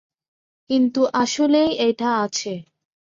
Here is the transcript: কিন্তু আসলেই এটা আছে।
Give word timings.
কিন্তু 0.69 1.01
আসলেই 1.13 1.71
এটা 1.79 2.09
আছে। 2.17 2.53